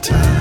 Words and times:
Time. 0.00 0.37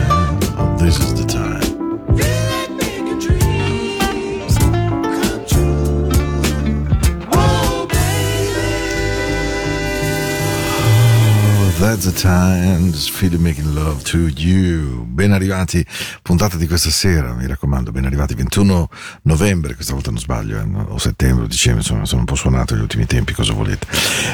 The 12.12 12.22
time, 12.22 12.92
just 12.92 13.12
feel 13.12 13.38
making 13.38 13.74
love 13.74 14.02
to 14.04 14.28
you. 14.28 15.04
Ben 15.06 15.34
arrivati, 15.34 15.86
puntata 16.22 16.56
di 16.56 16.66
questa 16.66 16.90
sera, 16.90 17.34
mi 17.34 17.46
raccomando, 17.46 17.92
ben 17.92 18.06
arrivati 18.06 18.34
21 18.34 18.90
novembre, 19.24 19.76
questa 19.76 19.94
volta 19.94 20.10
non 20.10 20.20
sbaglio, 20.20 20.58
eh, 20.58 20.66
o 20.88 20.98
settembre, 20.98 21.48
dicevo, 21.48 21.78
insomma, 21.78 22.06
sono 22.06 22.22
un 22.22 22.26
po' 22.26 22.36
suonato 22.36 22.74
negli 22.74 22.84
ultimi 22.84 23.06
tempi, 23.06 23.34
cosa 23.34 23.52
volete. 23.54 23.88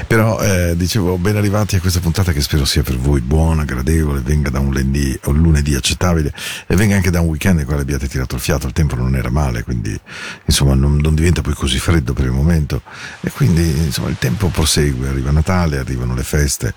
Però 0.05 0.39
eh, 0.39 0.75
dicevo, 0.77 1.17
ben 1.17 1.35
arrivati 1.35 1.75
a 1.75 1.79
questa 1.79 1.99
puntata 1.99 2.31
che 2.31 2.41
spero 2.41 2.63
sia 2.65 2.83
per 2.83 2.97
voi 2.97 3.21
buona, 3.21 3.63
gradevole, 3.63 4.19
venga 4.19 4.51
da 4.51 4.59
un 4.59 4.67
lunedì, 4.71 5.19
un 5.25 5.37
lunedì 5.37 5.73
accettabile 5.73 6.31
e 6.67 6.75
venga 6.75 6.95
anche 6.95 7.09
da 7.09 7.21
un 7.21 7.27
weekend 7.27 7.57
nel 7.57 7.65
quale 7.65 7.81
abbiate 7.81 8.07
tirato 8.07 8.35
il 8.35 8.41
fiato, 8.41 8.67
il 8.67 8.73
tempo 8.73 8.95
non 8.95 9.15
era 9.15 9.31
male, 9.31 9.63
quindi 9.63 9.99
insomma 10.45 10.75
non, 10.75 10.97
non 10.97 11.15
diventa 11.15 11.41
poi 11.41 11.55
così 11.55 11.79
freddo 11.79 12.13
per 12.13 12.25
il 12.25 12.31
momento 12.31 12.83
e 13.21 13.31
quindi 13.31 13.63
insomma 13.63 14.09
il 14.09 14.17
tempo 14.19 14.49
prosegue, 14.49 15.07
arriva 15.07 15.31
Natale, 15.31 15.79
arrivano 15.79 16.13
le 16.13 16.23
feste 16.23 16.75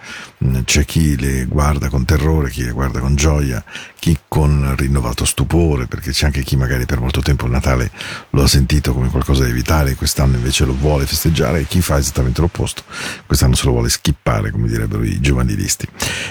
c'è 0.65 0.85
chi 0.87 1.19
le 1.19 1.45
guarda 1.45 1.91
con 1.91 2.07
terrore, 2.07 2.49
chi 2.49 2.65
le 2.65 2.71
guarda 2.71 3.01
con 3.01 3.15
gioia, 3.15 3.63
chi 3.99 4.17
con 4.29 4.75
rinnovato 4.77 5.27
stupore, 5.27 5.87
perché 5.87 6.13
c'è 6.13 6.27
anche 6.27 6.43
chi 6.43 6.57
magari 6.57 6.87
per 6.87 7.01
molto 7.01 7.21
tempo 7.21 7.45
il 7.45 7.51
Natale 7.51 7.91
lo 8.31 8.43
ha 8.43 8.49
sentito 8.49 8.95
come 8.95 9.11
qualcosa 9.11 9.43
da 9.43 9.51
evitare, 9.51 9.95
quest'anno 9.97 10.37
invece 10.37 10.65
lo 10.65 10.75
vuole 10.75 11.05
festeggiare, 11.05 11.61
e 11.61 11.67
chi 11.67 11.83
fa 11.83 11.99
esattamente 11.99 12.41
l'opposto, 12.41 12.85
quest'anno 13.27 13.55
se 13.55 13.67
lo 13.67 13.73
vuole 13.73 13.91
schippare, 13.91 14.51
come 14.51 14.69
direbbero 14.69 15.03
i 15.03 15.21
giovanilisti. 15.21 15.87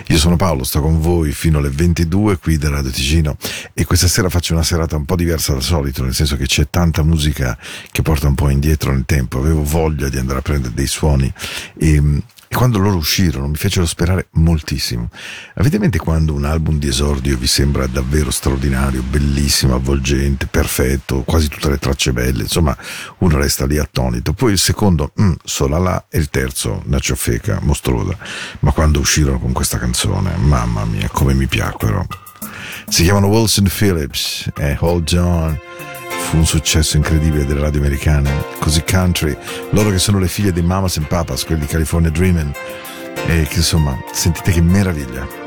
Io 0.08 0.18
sono 0.18 0.38
Paolo, 0.38 0.64
sto 0.64 0.82
con 0.82 1.00
voi 1.00 1.32
fino 1.32 1.60
alle 1.60 1.70
22 1.70 2.38
qui 2.40 2.58
da 2.58 2.70
Radio 2.70 2.90
Ticino 2.90 3.38
e 3.74 3.86
questa 3.86 4.08
sera 4.08 4.30
faccio 4.30 4.54
una 4.54 4.64
serata 4.64 4.96
un 4.96 5.06
po' 5.06 5.16
diversa 5.16 5.52
dal 5.52 5.62
solito, 5.62 6.02
nel 6.04 6.16
senso 6.16 6.38
che 6.38 6.46
c'è 6.46 6.70
tanta 6.70 7.04
musica 7.04 7.58
che 7.92 8.02
porta 8.02 8.28
un 8.28 8.36
po' 8.36 8.50
indietro 8.50 8.92
nel 8.92 9.04
tempo, 9.06 9.38
avevo 9.38 9.64
voglia 9.64 10.10
di 10.10 10.18
andare 10.18 10.40
a 10.40 10.42
prendere 10.42 10.74
dei 10.74 10.88
suoni 10.88 11.32
e 11.78 12.22
e 12.48 12.56
quando 12.56 12.78
loro 12.78 12.98
uscirono 12.98 13.48
mi 13.48 13.56
fecero 13.56 13.86
sperare 13.86 14.28
moltissimo. 14.34 15.10
Avete 15.56 15.76
in 15.76 15.82
mente 15.82 15.98
quando 15.98 16.34
un 16.34 16.46
album 16.46 16.78
di 16.78 16.88
esordio 16.88 17.38
vi 17.38 17.48
sembra 17.48 17.88
davvero 17.88 18.32
straordinario, 18.32 19.02
bellissimo, 19.02 19.76
avvolgente, 19.76 20.48
perfetto, 20.48 21.24
quasi 21.24 21.48
tutte 21.48 21.70
le 21.70 21.78
tracce 21.78 22.14
belle, 22.14 22.44
insomma 22.44 22.76
uno 23.20 23.38
resta 23.38 23.66
lì 23.66 23.78
attonito. 23.78 24.34
Poi 24.34 24.52
il 24.54 24.60
secondo, 24.60 25.12
mm, 25.20 25.34
sola 25.44 25.78
là, 25.78 26.06
e 26.10 26.18
il 26.18 26.30
terzo, 26.30 26.84
una 26.86 27.00
ciofeca 27.00 27.60
mostruosa. 27.62 28.18
Ma 28.60 28.72
quando 28.72 29.00
uscirono 29.00 29.40
con 29.40 29.52
questa 29.52 29.78
canzone, 29.78 30.36
mamma 30.38 30.86
mia, 30.86 31.10
come 31.10 31.34
mi 31.34 31.48
piacquero. 31.48 32.08
Si 32.88 33.04
chiamano 33.04 33.28
Wilson 33.28 33.68
Phillips 33.68 34.50
e 34.56 34.78
Hold 34.80 35.14
On 35.14 35.60
fu 36.26 36.38
un 36.38 36.46
successo 36.46 36.98
incredibile 36.98 37.46
delle 37.46 37.60
radio 37.60 37.80
americane, 37.80 38.46
così 38.60 38.84
country, 38.84 39.38
loro 39.70 39.92
che 39.92 40.00
sono 40.00 40.18
le 40.18 40.28
figlie 40.28 40.52
dei 40.52 40.64
Mamas 40.64 40.98
and 40.98 41.06
Papas, 41.08 41.46
quelli 41.46 41.62
di 41.62 41.68
California 41.68 42.10
Dreaming, 42.10 42.52
e 43.28 43.44
che 43.48 43.58
insomma, 43.58 43.96
sentite 44.12 44.52
che 44.52 44.62
meraviglia. 44.62 45.44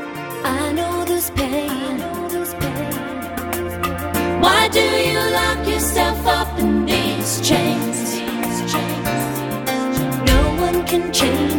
Can 10.89 11.11
change 11.11 11.58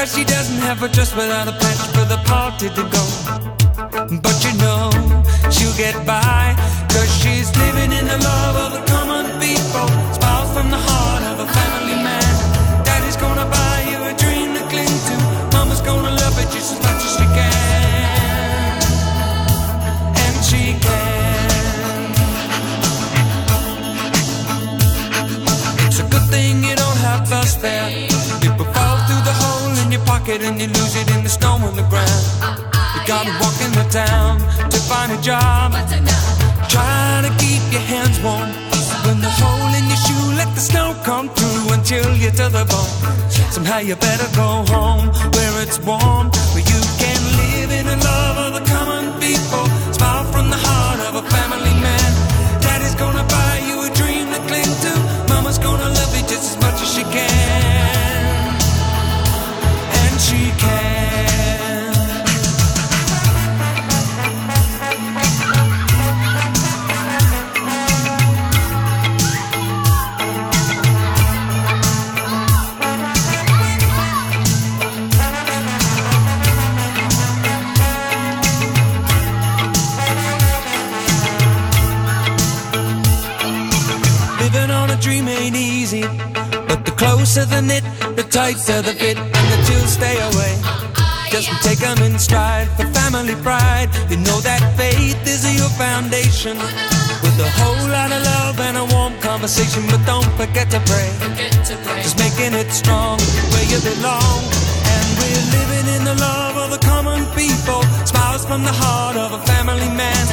because 0.00 0.16
she 0.16 0.24
doesn't 0.24 0.62
have 0.62 0.82
a 0.82 0.88
dress 0.88 1.14
without 1.14 1.46
a 1.46 1.52
patch 1.52 1.82
for 1.92 2.06
the 2.08 2.16
party 2.24 2.70
to 2.70 2.84
go. 2.96 3.04
But 4.24 4.36
you 4.44 4.56
know 4.56 4.88
she'll 5.52 5.76
get 5.76 5.94
by, 6.06 6.56
pocket 30.30 30.46
and 30.46 30.60
you 30.60 30.68
lose 30.68 30.94
it 30.96 31.10
in 31.14 31.22
the 31.24 31.28
snow 31.28 31.54
on 31.54 31.74
the 31.74 31.82
ground. 31.90 32.22
Uh-uh, 32.42 32.94
you 32.94 33.06
gotta 33.06 33.32
walk 33.42 33.56
in 33.66 33.72
the 33.72 33.86
town 33.90 34.38
to 34.70 34.78
find 34.88 35.12
a 35.12 35.20
job. 35.20 35.72
Try 36.68 37.22
to 37.26 37.30
keep 37.42 37.62
your 37.72 37.82
hands 37.82 38.20
warm. 38.22 38.50
When 39.06 39.20
the 39.20 39.30
hole 39.30 39.72
in 39.78 39.84
your 39.88 40.00
shoe, 40.06 40.36
let 40.36 40.54
the 40.54 40.60
snow 40.60 40.94
come 41.04 41.28
through 41.30 41.74
until 41.74 42.14
you're 42.16 42.30
to 42.32 42.48
the 42.48 42.64
bone. 42.70 42.92
Somehow 43.50 43.78
you 43.78 43.96
better 43.96 44.28
go 44.36 44.64
home 44.74 45.08
where 45.34 45.62
it's 45.62 45.78
warm, 45.80 46.30
where 46.52 46.66
you 46.72 46.80
can 47.00 47.20
live 47.40 47.70
in 47.78 47.86
the 47.86 47.96
love 48.04 48.36
of 48.46 48.50
the 48.58 48.64
common 48.70 49.20
people. 49.20 49.69
Dream 85.20 85.36
ain't 85.36 85.56
easy, 85.56 86.02
but 86.68 86.84
the 86.84 86.92
closer 86.96 87.44
the 87.44 87.60
knit, 87.60 87.84
the 88.16 88.22
tighter 88.22 88.82
the 88.82 88.92
fit, 88.92 89.18
and 89.18 89.46
the 89.52 89.58
chills 89.66 89.92
stay 89.92 90.16
away. 90.16 90.54
Just 91.30 91.48
take 91.62 91.78
them 91.78 91.98
in 92.02 92.18
stride 92.18 92.68
for 92.76 92.86
family 92.92 93.34
pride. 93.36 93.88
You 94.10 94.16
know 94.16 94.40
that 94.40 94.62
faith 94.76 95.20
is 95.26 95.44
your 95.58 95.70
foundation. 95.70 96.56
With 97.22 97.38
a 97.38 97.50
whole 97.60 97.88
lot 97.88 98.10
of 98.10 98.22
love 98.22 98.60
and 98.60 98.76
a 98.76 98.84
warm 98.94 99.14
conversation, 99.20 99.84
but 99.90 100.04
don't 100.06 100.30
forget 100.36 100.70
to 100.70 100.80
pray. 100.86 101.10
Just 102.02 102.18
making 102.18 102.54
it 102.54 102.70
strong 102.70 103.18
where 103.52 103.66
you 103.70 103.78
belong. 103.80 104.59
We're 105.20 105.46
living 105.56 105.86
in 105.96 106.02
the 106.04 106.16
love 106.16 106.56
of 106.56 106.70
the 106.70 106.80
common 106.86 107.26
people. 107.36 107.82
Smiles 108.04 108.44
from 108.44 108.62
the 108.64 108.72
heart 108.72 109.16
of 109.16 109.32
a 109.32 109.40
family 109.46 109.90
man. 110.02 110.24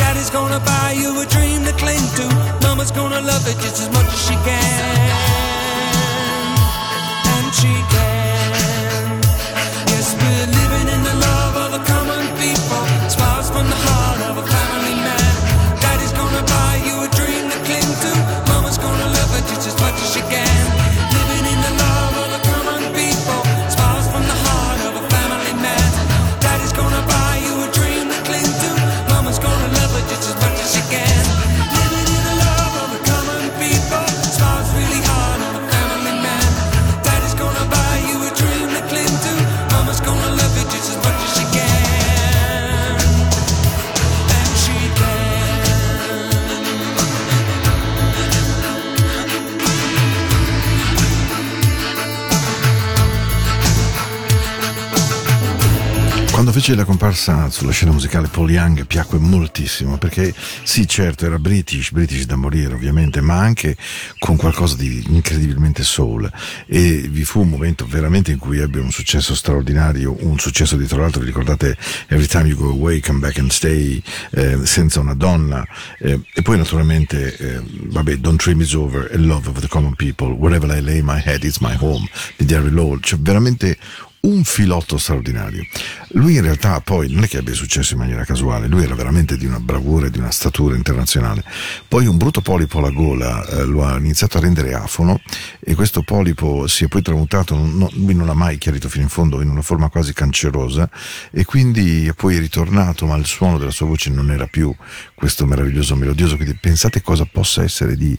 Daddy's 0.00 0.30
gonna 0.30 0.60
buy 0.60 0.92
you 0.96 1.20
a 1.20 1.26
dream 1.26 1.64
to 1.64 1.72
cling 1.72 2.06
to. 2.18 2.26
Mama's 2.66 2.90
gonna 2.90 3.20
love 3.20 3.44
it 3.46 3.58
just 3.64 3.78
as 3.84 3.88
much 3.96 4.08
as 4.16 4.20
she 4.26 4.36
can. 4.48 4.80
And 7.34 7.54
she 7.54 7.72
can. 7.92 8.09
Fece 56.60 56.74
la 56.74 56.84
comparsa 56.84 57.48
sulla 57.48 57.72
scena 57.72 57.90
musicale 57.90 58.28
Paul 58.28 58.50
Young 58.50 58.84
piacque 58.84 59.16
moltissimo 59.16 59.96
perché 59.96 60.34
sì 60.62 60.86
certo 60.86 61.24
era 61.24 61.38
british, 61.38 61.90
british 61.90 62.26
da 62.26 62.36
morire 62.36 62.74
ovviamente, 62.74 63.22
ma 63.22 63.38
anche 63.38 63.78
con 64.18 64.36
qualcosa 64.36 64.76
di 64.76 65.02
incredibilmente 65.08 65.82
soul. 65.82 66.30
E 66.66 67.08
vi 67.08 67.24
fu 67.24 67.40
un 67.40 67.48
momento 67.48 67.86
veramente 67.86 68.32
in 68.32 68.38
cui 68.38 68.58
ebbe 68.58 68.78
un 68.78 68.90
successo 68.90 69.34
straordinario, 69.34 70.14
un 70.20 70.38
successo 70.38 70.76
dietro 70.76 71.00
l'altro, 71.00 71.20
vi 71.20 71.28
ricordate 71.28 71.78
Every 72.08 72.26
Time 72.26 72.48
You 72.48 72.58
Go 72.58 72.68
Away, 72.72 73.00
Come 73.00 73.20
Back 73.20 73.38
and 73.38 73.50
Stay, 73.50 74.02
eh, 74.32 74.58
Senza 74.64 75.00
una 75.00 75.14
donna 75.14 75.66
eh, 75.98 76.20
e 76.34 76.42
poi 76.42 76.58
naturalmente 76.58 77.36
eh, 77.38 77.62
vabbè 77.64 78.16
Don't 78.16 78.42
Dream 78.42 78.60
Is 78.60 78.74
Over 78.74 79.08
e 79.10 79.16
Love 79.16 79.48
of 79.48 79.60
the 79.60 79.68
Common 79.68 79.94
People, 79.94 80.34
Wherever 80.34 80.68
I 80.76 80.82
Lay 80.82 81.00
My 81.00 81.22
Head 81.24 81.42
It's 81.42 81.58
My 81.60 81.74
Home 81.78 82.06
di 82.36 82.44
Derry 82.44 82.68
Lowell, 82.68 83.00
cioè 83.00 83.18
veramente 83.18 83.78
un 84.22 84.44
filotto 84.44 84.98
straordinario. 84.98 85.64
Lui 86.12 86.34
in 86.34 86.42
realtà 86.42 86.80
poi 86.80 87.10
non 87.10 87.24
è 87.24 87.28
che 87.28 87.38
abbia 87.38 87.54
successo 87.54 87.94
in 87.94 88.00
maniera 88.00 88.24
casuale, 88.24 88.66
lui 88.66 88.82
era 88.82 88.94
veramente 88.94 89.36
di 89.36 89.46
una 89.46 89.60
bravura 89.60 90.06
e 90.06 90.10
di 90.10 90.18
una 90.18 90.30
statura 90.30 90.76
internazionale. 90.76 91.42
Poi 91.88 92.06
un 92.06 92.16
brutto 92.16 92.40
polipo 92.42 92.78
alla 92.78 92.90
gola 92.90 93.46
eh, 93.46 93.64
lo 93.64 93.84
ha 93.84 93.96
iniziato 93.96 94.36
a 94.36 94.40
rendere 94.40 94.74
afono 94.74 95.20
e 95.58 95.74
questo 95.74 96.02
polipo 96.02 96.66
si 96.66 96.84
è 96.84 96.88
poi 96.88 97.02
tramutato, 97.02 97.54
non, 97.54 97.88
lui 97.92 98.14
non 98.14 98.28
ha 98.28 98.34
mai 98.34 98.58
chiarito 98.58 98.88
fino 98.88 99.04
in 99.04 99.10
fondo, 99.10 99.40
in 99.40 99.48
una 99.48 99.62
forma 99.62 99.88
quasi 99.88 100.12
cancerosa 100.12 100.90
e 101.30 101.44
quindi 101.44 102.06
è 102.06 102.12
poi 102.12 102.38
ritornato, 102.38 103.06
ma 103.06 103.16
il 103.16 103.26
suono 103.26 103.58
della 103.58 103.70
sua 103.70 103.86
voce 103.86 104.10
non 104.10 104.30
era 104.30 104.46
più 104.46 104.74
questo 105.14 105.46
meraviglioso 105.46 105.96
melodioso. 105.96 106.36
Quindi 106.36 106.58
pensate 106.60 107.00
cosa 107.00 107.26
possa 107.30 107.62
essere 107.62 107.96
di 107.96 108.18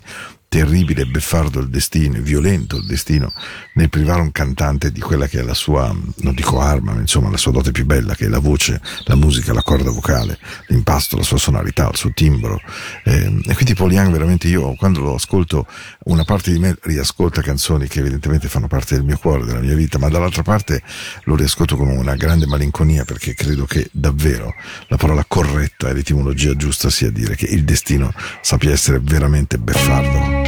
terribile, 0.51 1.05
beffardo 1.05 1.62
il 1.62 1.70
destino, 1.70 2.20
violento 2.20 2.75
il 2.75 2.86
destino 2.86 3.31
nel 3.75 3.88
privare 3.88 4.20
un 4.20 4.34
cantante 4.34 4.91
di 4.91 5.00
quella 5.00 5.25
che 5.25 5.39
è 5.39 5.43
la 5.43 5.53
sua, 5.53 5.96
non 6.17 6.36
dico 6.36 6.60
arma, 6.60 6.91
ma 6.91 7.00
insomma 7.00 7.29
la 7.29 7.38
sua 7.38 7.53
dote 7.53 7.72
più 7.72 7.86
bella, 7.86 8.15
che 8.15 8.25
è 8.25 8.27
la 8.27 8.39
voce, 8.39 8.81
la 9.05 9.15
musica, 9.15 9.53
la 9.53 9.62
corda 9.62 9.91
vocale, 9.91 10.38
l'impasto, 10.67 11.15
la 11.15 11.24
sua 11.24 11.38
sonorità, 11.38 11.88
il 11.88 11.96
suo 11.96 12.12
timbro. 12.12 12.60
Eh, 13.05 13.41
e 13.46 13.53
quindi 13.53 13.75
Paul 13.75 13.93
Young 13.93 14.12
veramente 14.12 14.50
io 14.50 14.75
quando 14.75 15.00
lo 15.00 15.15
ascolto, 15.15 15.65
una 16.03 16.25
parte 16.25 16.51
di 16.51 16.60
me 16.60 16.75
riascolta 16.81 17.41
canzoni 17.41 17.88
che 17.88 18.00
evidentemente 18.00 18.50
fanno 18.50 18.67
parte 18.67 18.96
del 18.96 19.05
mio 19.05 19.17
cuore, 19.17 19.46
della 19.46 19.62
mia 19.62 19.75
vita, 19.75 20.00
ma 20.00 20.10
dall'altra 20.10 20.43
parte 20.43 20.84
lo 21.24 21.38
riascolto 21.38 21.77
con 21.77 21.88
una 21.88 22.15
grande 22.15 22.46
malinconia 22.46 23.05
perché 23.05 23.36
credo 23.36 23.63
che 23.63 23.88
davvero 23.93 24.53
la 24.88 24.98
parola 24.98 25.24
corretta 25.25 25.88
e 25.88 25.93
l'etimologia 25.93 26.58
giusta 26.58 26.89
sia 26.89 27.10
dire 27.10 27.36
che 27.36 27.46
il 27.46 27.63
destino 27.63 28.12
sappia 28.41 28.72
essere 28.72 29.00
veramente 29.00 29.58
beffardo. 29.58 30.41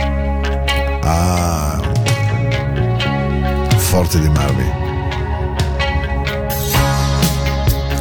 Ah, 1.05 1.79
forte 3.77 4.19
di 4.19 4.29
Marvin. 4.29 4.72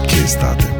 Che 0.06 0.22
estate. 0.22 0.71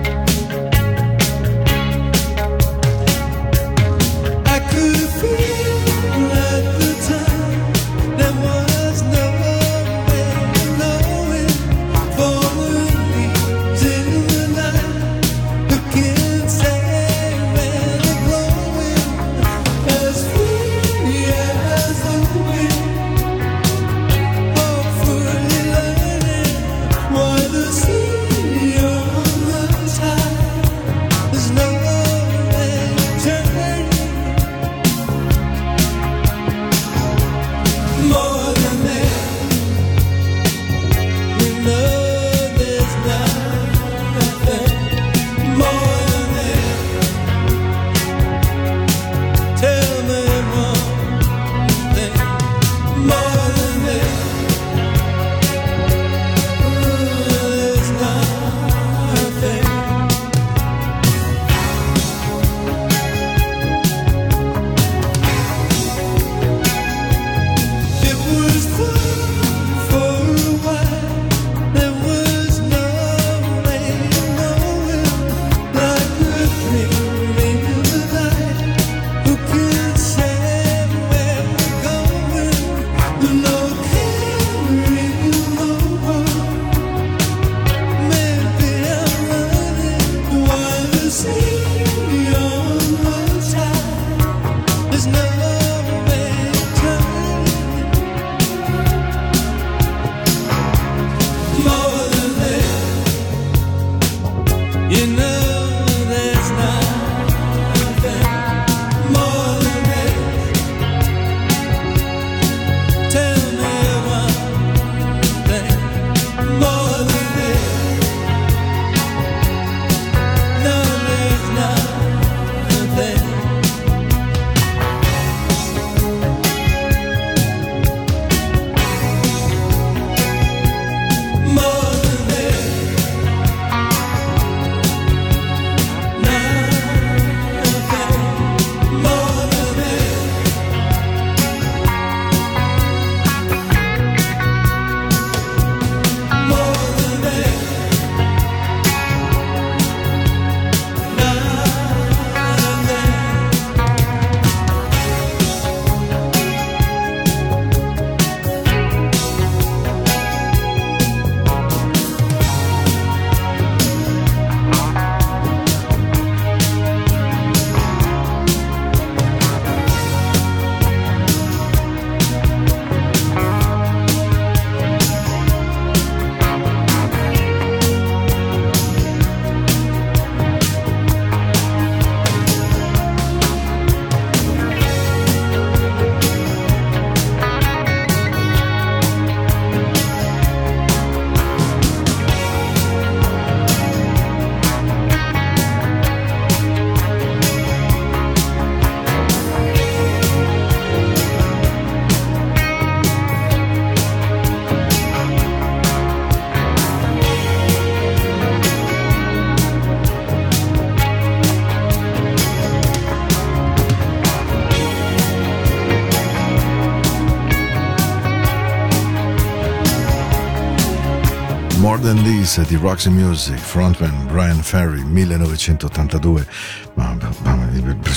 This 222.52 222.68
di 222.68 222.76
Roxy 222.76 223.08
Music, 223.08 223.56
frontman 223.56 224.26
Brian 224.26 224.62
Ferry, 224.62 225.02
1982. 225.04 226.46
Ma, 226.94 227.16
ma, 227.18 227.30
ma, 227.44 227.68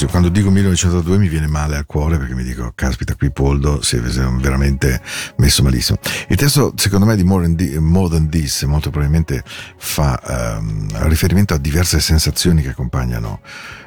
quando 0.09 0.27
dico 0.27 0.49
1982 0.49 1.17
mi 1.17 1.29
viene 1.29 1.47
male 1.47 1.77
al 1.77 1.85
cuore 1.85 2.17
perché 2.17 2.33
mi 2.33 2.43
dico, 2.43 2.73
caspita, 2.75 3.15
qui 3.15 3.31
Poldo 3.31 3.81
si 3.81 3.95
è 3.95 3.99
veramente 3.99 5.01
messo 5.37 5.63
malissimo. 5.63 5.99
Il 6.27 6.35
testo, 6.35 6.73
secondo 6.75 7.05
me, 7.05 7.15
di 7.15 7.23
More, 7.23 7.55
Di- 7.55 7.77
More 7.79 8.09
Than 8.09 8.29
This 8.29 8.63
molto 8.63 8.89
probabilmente 8.89 9.41
fa 9.77 10.19
ehm, 10.57 11.07
riferimento 11.07 11.53
a 11.53 11.57
diverse 11.57 12.01
sensazioni 12.01 12.61
che 12.61 12.69
accompagnano 12.69 13.39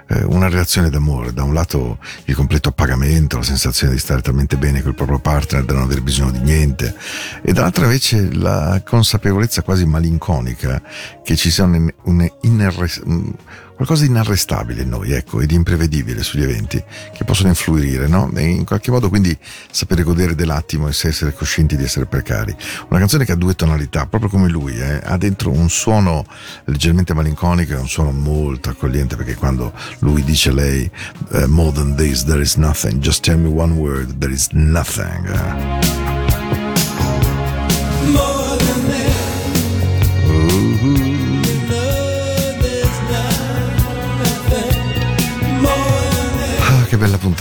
eh, 0.08 0.24
una 0.24 0.48
reazione 0.48 0.90
d'amore, 0.90 1.32
da 1.32 1.42
un 1.42 1.54
lato 1.54 1.98
il 2.24 2.34
completo 2.34 2.70
appagamento, 2.70 3.36
la 3.36 3.42
sensazione 3.42 3.92
di 3.92 3.98
stare 3.98 4.22
talmente 4.22 4.56
bene 4.56 4.82
col 4.82 4.94
proprio 4.94 5.18
partner 5.18 5.64
da 5.64 5.74
non 5.74 5.82
aver 5.82 6.02
bisogno 6.02 6.30
di 6.30 6.40
niente, 6.40 6.94
e 7.42 7.52
dall'altra 7.52 7.84
invece 7.84 8.32
la 8.34 8.82
consapevolezza 8.84 9.62
quasi 9.62 9.84
malinconica 9.84 10.80
che 11.22 11.36
ci 11.36 11.50
sia 11.50 11.64
un, 11.64 11.92
un 12.04 12.30
inarres- 12.42 13.02
un- 13.04 13.34
qualcosa 13.78 14.02
di 14.02 14.08
inarrestabile 14.08 14.82
in 14.82 14.88
noi, 14.88 15.12
ecco, 15.12 15.40
e 15.40 15.46
di 15.46 15.54
imprevedibile 15.54 16.24
sugli 16.24 16.42
eventi 16.42 16.82
che 17.12 17.22
possono 17.22 17.48
influire, 17.48 18.08
no? 18.08 18.28
E 18.34 18.42
in 18.42 18.64
qualche 18.64 18.90
modo 18.90 19.08
quindi 19.08 19.38
sapere 19.70 20.02
godere 20.02 20.34
dell'attimo 20.34 20.88
e 20.88 20.90
essere 20.90 21.32
coscienti 21.32 21.76
di 21.76 21.84
essere 21.84 22.06
precari. 22.06 22.54
Una 22.88 22.98
canzone 22.98 23.24
che 23.24 23.30
ha 23.30 23.36
due 23.36 23.54
tonalità, 23.54 24.06
proprio 24.06 24.30
come 24.30 24.48
lui, 24.48 24.76
eh? 24.80 25.00
ha 25.04 25.16
dentro 25.16 25.52
un 25.52 25.70
suono 25.70 26.26
leggermente 26.64 27.14
malinconico 27.14 27.74
e 27.74 27.76
un 27.76 27.88
suono 27.88 28.10
molto 28.10 28.70
accogliente 28.70 29.14
perché 29.14 29.36
quando 29.36 29.72
lui 30.00 30.24
dice 30.24 30.50
a 30.50 30.54
lei 30.54 30.90
eh, 31.30 31.46
more 31.46 31.70
than 31.70 31.94
this 31.94 32.24
there 32.24 32.42
is 32.42 32.56
nothing, 32.56 32.98
just 32.98 33.22
tell 33.22 33.38
me 33.38 33.48
one 33.48 33.74
word, 33.74 34.18
there 34.18 34.32
is 34.32 34.48
nothing. 34.50 35.97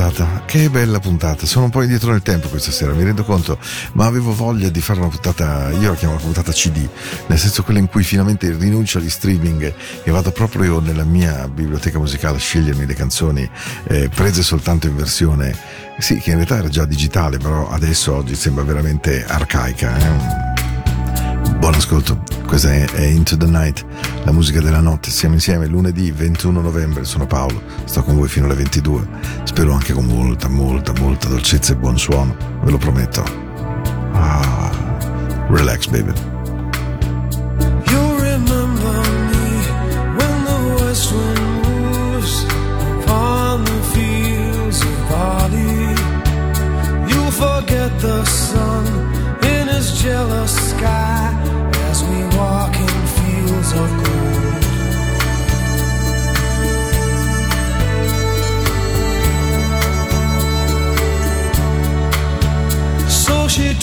Puntata, 0.07 0.43
che 0.45 0.69
bella 0.69 0.99
puntata. 0.99 1.45
Sono 1.45 1.65
un 1.65 1.71
po' 1.71 1.81
indietro 1.81 2.11
nel 2.11 2.21
tempo 2.21 2.47
questa 2.47 2.71
sera, 2.71 2.93
mi 2.93 3.03
rendo 3.03 3.23
conto, 3.23 3.57
ma 3.93 4.05
avevo 4.05 4.33
voglia 4.33 4.69
di 4.69 4.81
fare 4.81 4.99
una 4.99 5.09
puntata, 5.09 5.69
io 5.71 5.89
la 5.89 5.95
chiamo 5.95 6.15
la 6.15 6.19
puntata 6.19 6.51
CD, 6.51 6.87
nel 7.27 7.37
senso 7.37 7.63
quella 7.63 7.79
in 7.79 7.87
cui 7.87 8.03
finalmente 8.03 8.49
rinuncio 8.51 8.97
agli 8.99 9.09
streaming 9.09 9.73
e 10.03 10.11
vado 10.11 10.31
proprio 10.31 10.79
nella 10.79 11.03
mia 11.03 11.47
biblioteca 11.47 11.99
musicale 11.99 12.37
a 12.37 12.39
scegliermi 12.39 12.85
le 12.85 12.93
canzoni 12.93 13.49
eh, 13.87 14.09
prese 14.09 14.43
soltanto 14.43 14.87
in 14.87 14.95
versione, 14.95 15.55
sì, 15.97 16.17
che 16.19 16.29
in 16.29 16.35
realtà 16.37 16.57
era 16.57 16.69
già 16.69 16.85
digitale, 16.85 17.37
però 17.37 17.69
adesso 17.69 18.15
oggi 18.15 18.35
sembra 18.35 18.63
veramente 18.63 19.25
arcaica. 19.25 19.97
eh. 19.97 20.46
Buon 21.59 21.73
ascolto, 21.73 22.21
questa 22.45 22.71
è, 22.71 23.01
Into 23.01 23.35
the 23.35 23.47
Night, 23.47 23.83
la 24.23 24.31
musica 24.31 24.61
della 24.61 24.79
notte. 24.79 25.09
Siamo 25.09 25.33
insieme 25.33 25.65
lunedì 25.65 26.11
21 26.11 26.61
novembre, 26.61 27.03
sono 27.03 27.25
Paolo, 27.25 27.61
sto 27.85 28.03
con 28.03 28.15
voi 28.15 28.29
fino 28.29 28.45
alle 28.45 28.55
22. 28.55 29.07
Spero 29.43 29.73
anche 29.73 29.91
con 29.91 30.05
molta, 30.05 30.47
molta, 30.47 30.93
molta 30.99 31.27
dolcezza 31.27 31.73
e 31.73 31.75
buon 31.75 31.97
suono, 31.97 32.35
ve 32.63 32.71
lo 32.71 32.77
prometto. 32.77 33.23
Ah, 34.13 34.71
relax 35.49 35.87
baby. 35.87 36.13
You'll 37.89 38.19
remember 38.19 39.01
me 39.31 39.49
when 40.15 40.43
the 40.45 40.83
west 40.83 41.11
wind 41.11 41.39
moves 41.65 42.45
upon 43.01 43.63
the 43.63 43.81
fields 43.93 44.81
of 44.81 45.09
barley. 45.09 45.95
You'll 47.07 47.31
forget 47.31 47.99
the 47.99 48.23
sun 48.25 48.85
in 49.41 49.67
his 49.67 49.99
jealous 49.99 50.53
sky 50.69 51.46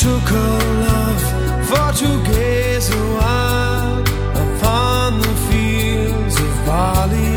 took 0.04 0.28
her 0.28 0.58
love 0.88 1.22
for 1.68 1.88
to 1.98 2.22
gaze 2.30 2.90
a 2.90 3.04
while 3.16 4.00
upon 4.44 5.18
the 5.18 5.34
fields 5.48 6.36
of 6.38 6.66
barley. 6.66 7.36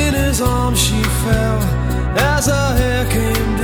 In 0.00 0.12
his 0.12 0.42
arms 0.42 0.78
she 0.78 1.02
fell 1.22 1.60
as 2.18 2.46
her 2.46 2.76
hair 2.76 3.04
came 3.06 3.56
down 3.56 3.63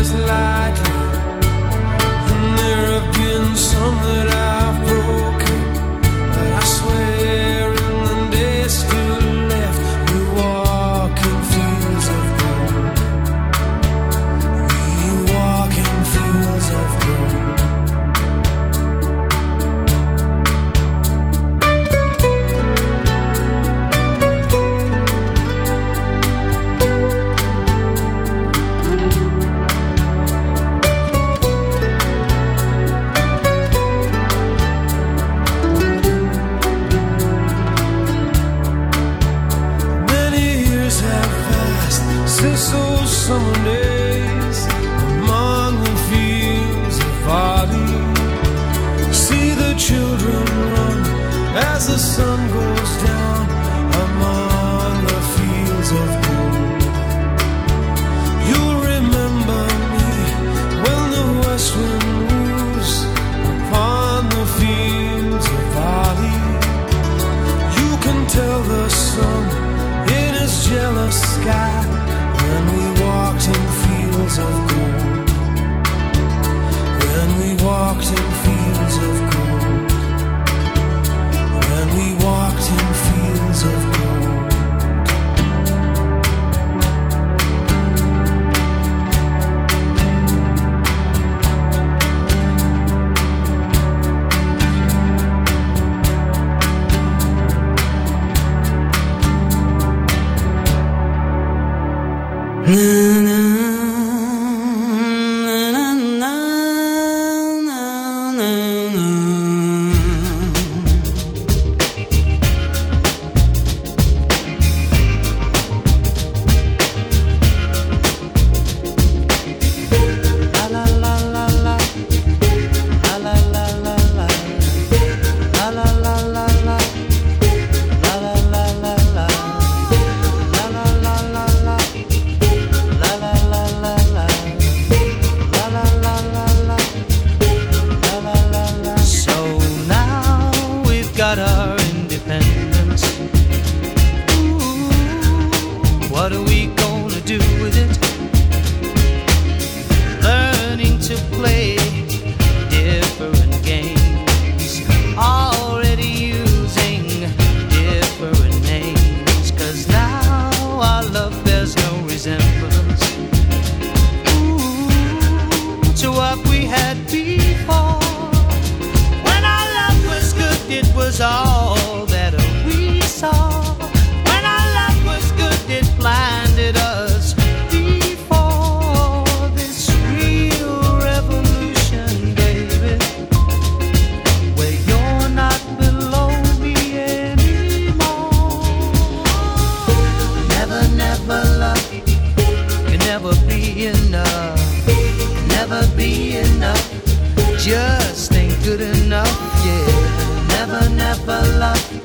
love 201.57 202.01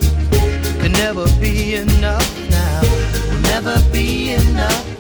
can 0.81 0.93
never 0.93 1.27
be 1.41 1.75
enough 1.77 2.51
now. 2.51 2.81
Never 3.43 3.77
be 3.93 4.35
enough. 4.35 4.96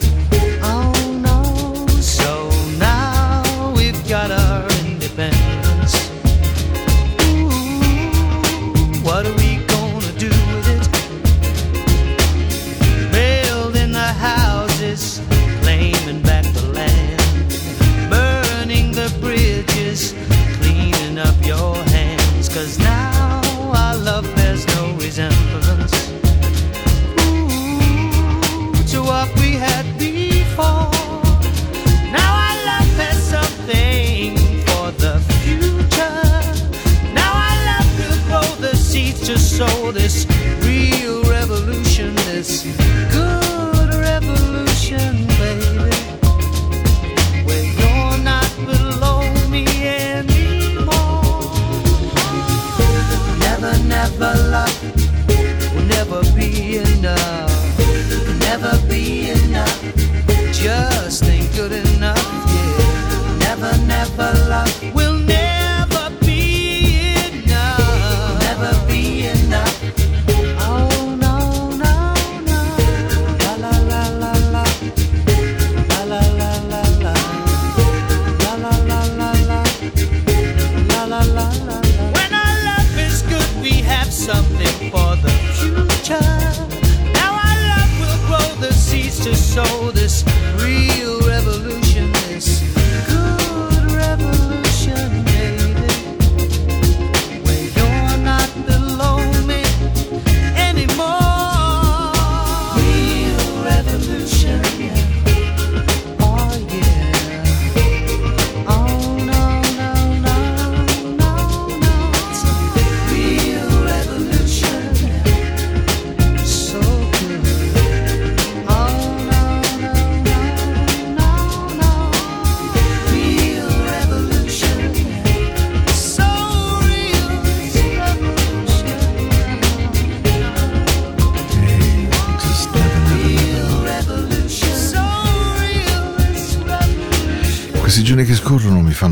Never 64.26 64.48
love 64.48 64.95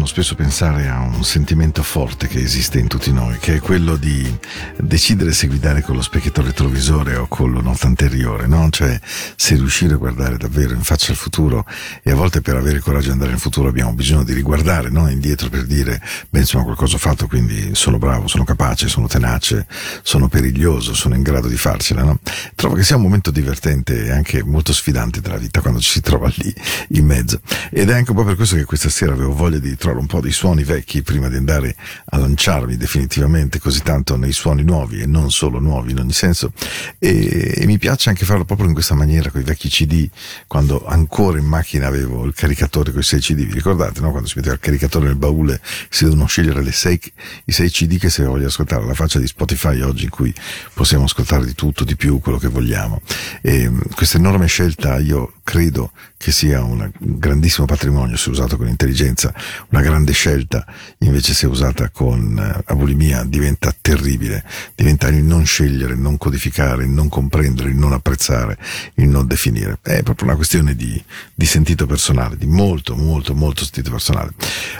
fanno 0.04 0.06
spesso 0.06 0.34
pensare 0.34 0.88
a 0.88 1.00
un 1.00 1.24
sentimento 1.24 1.82
forte 1.82 2.26
che 2.28 2.38
esiste 2.38 2.78
in 2.78 2.88
tutti 2.88 3.10
noi, 3.10 3.38
che 3.38 3.54
è 3.54 3.60
quello 3.60 3.96
di 3.96 4.38
decidere 4.84 5.32
se 5.32 5.46
guidare 5.46 5.82
con 5.82 5.96
lo 5.96 6.02
specchietto 6.02 6.42
retrovisore 6.42 7.16
o 7.16 7.26
con 7.26 7.50
lo 7.50 7.60
nota 7.60 7.86
anteriore, 7.86 8.46
no? 8.46 8.68
Cioè, 8.70 8.98
se 9.36 9.54
riuscire 9.54 9.94
a 9.94 9.96
guardare 9.96 10.36
davvero 10.36 10.74
in 10.74 10.82
faccia 10.82 11.12
al 11.12 11.16
futuro 11.16 11.64
e 12.02 12.10
a 12.10 12.14
volte 12.14 12.40
per 12.40 12.56
avere 12.56 12.80
coraggio 12.80 13.06
di 13.06 13.12
andare 13.12 13.30
nel 13.30 13.40
futuro 13.40 13.68
abbiamo 13.68 13.92
bisogno 13.94 14.24
di 14.24 14.34
riguardare, 14.34 14.90
no? 14.90 15.08
Indietro 15.08 15.48
per 15.48 15.64
dire, 15.64 16.00
beh, 16.28 16.40
insomma, 16.40 16.64
qualcosa 16.64 16.96
ho 16.96 16.98
fatto, 16.98 17.26
quindi 17.26 17.74
sono 17.74 17.98
bravo, 17.98 18.28
sono 18.28 18.44
capace, 18.44 18.88
sono 18.88 19.06
tenace, 19.06 19.66
sono 20.02 20.28
periglioso, 20.28 20.94
sono 20.94 21.14
in 21.14 21.22
grado 21.22 21.48
di 21.48 21.56
farcela, 21.56 22.02
no? 22.02 22.18
Trovo 22.54 22.74
che 22.74 22.84
sia 22.84 22.96
un 22.96 23.02
momento 23.02 23.30
divertente 23.30 24.04
e 24.04 24.10
anche 24.10 24.42
molto 24.42 24.72
sfidante 24.72 25.20
della 25.20 25.38
vita 25.38 25.60
quando 25.60 25.80
ci 25.80 25.90
si 25.90 26.00
trova 26.00 26.30
lì 26.36 26.54
in 26.90 27.06
mezzo. 27.06 27.40
Ed 27.70 27.88
è 27.88 27.94
anche 27.94 28.10
un 28.10 28.16
po' 28.16 28.24
per 28.24 28.36
questo 28.36 28.56
che 28.56 28.64
questa 28.64 28.90
sera 28.90 29.12
avevo 29.12 29.34
voglia 29.34 29.58
di 29.58 29.74
trovare 29.76 30.00
un 30.00 30.06
po' 30.06 30.20
dei 30.20 30.32
suoni 30.32 30.62
vecchi 30.62 31.02
prima 31.02 31.28
di 31.28 31.36
andare 31.36 31.74
a 32.06 32.18
lanciarmi 32.18 32.76
definitivamente 32.76 33.58
così 33.58 33.82
tanto 33.82 34.16
nei 34.16 34.32
suoni 34.32 34.62
nuovi 34.62 34.72
e 35.02 35.06
non 35.06 35.30
solo 35.30 35.58
nuovi 35.58 35.92
in 35.92 35.98
ogni 35.98 36.12
senso. 36.12 36.52
E, 36.98 37.54
e 37.56 37.66
mi 37.66 37.78
piace 37.78 38.08
anche 38.08 38.24
farlo 38.24 38.44
proprio 38.44 38.66
in 38.66 38.74
questa 38.74 38.94
maniera 38.94 39.30
con 39.30 39.40
i 39.40 39.44
vecchi 39.44 39.68
CD, 39.68 40.08
quando 40.46 40.84
ancora 40.86 41.38
in 41.38 41.46
macchina 41.46 41.86
avevo 41.86 42.24
il 42.24 42.34
caricatore 42.34 42.90
con 42.90 43.00
i 43.00 43.04
6 43.04 43.20
CD. 43.20 43.46
Vi 43.46 43.52
ricordate, 43.52 44.00
no? 44.00 44.10
Quando 44.10 44.28
si 44.28 44.34
metteva 44.36 44.54
il 44.54 44.60
caricatore 44.60 45.06
nel 45.06 45.16
baule 45.16 45.60
si 45.88 46.04
devono 46.04 46.26
scegliere 46.26 46.62
le 46.62 46.72
sei, 46.72 47.00
i 47.44 47.52
6 47.52 47.70
CD 47.70 47.98
che 47.98 48.10
si 48.10 48.22
voglia 48.22 48.46
ascoltare, 48.46 48.82
alla 48.82 48.94
faccia 48.94 49.18
di 49.18 49.26
Spotify 49.26 49.80
oggi 49.80 50.04
in 50.04 50.10
cui 50.10 50.34
possiamo 50.72 51.04
ascoltare 51.04 51.44
di 51.44 51.54
tutto, 51.54 51.84
di 51.84 51.96
più, 51.96 52.18
quello 52.20 52.38
che 52.38 52.48
vogliamo. 52.48 53.00
E, 53.42 53.70
questa 53.94 54.18
enorme 54.18 54.46
scelta 54.46 54.98
io 54.98 55.34
credo 55.42 55.92
che 56.16 56.32
sia 56.32 56.62
un 56.62 56.90
grandissimo 56.98 57.66
patrimonio 57.66 58.16
se 58.16 58.30
usato 58.30 58.56
con 58.56 58.66
intelligenza, 58.66 59.32
una 59.68 59.82
grande 59.82 60.12
scelta, 60.12 60.64
invece 61.00 61.34
se 61.34 61.46
usata 61.46 61.90
con 61.90 62.38
eh, 62.38 62.62
abulimia 62.64 63.24
diventa 63.24 63.74
terribile, 63.78 64.42
diventa 64.74 65.08
il 65.08 65.22
non 65.22 65.44
scegliere, 65.44 65.94
il 65.94 65.98
non 65.98 66.18
codificare, 66.18 66.84
il 66.84 66.90
non 66.90 67.08
comprendere, 67.08 67.70
il 67.70 67.76
non 67.76 67.92
apprezzare, 67.92 68.58
il 68.94 69.08
non 69.08 69.26
definire. 69.26 69.78
È 69.82 70.02
proprio 70.02 70.28
una 70.28 70.36
questione 70.36 70.74
di, 70.74 71.02
di 71.34 71.46
sentito 71.46 71.86
personale, 71.86 72.36
di 72.36 72.46
molto, 72.46 72.96
molto, 72.96 73.34
molto 73.34 73.64
sentito 73.64 73.90
personale. 73.90 74.32